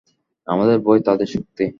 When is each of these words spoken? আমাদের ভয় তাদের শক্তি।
আমাদের 0.47 0.77
ভয় 0.79 1.01
তাদের 1.01 1.27
শক্তি। 1.27 1.65